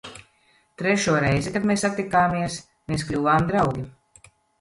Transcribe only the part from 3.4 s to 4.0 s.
draugi.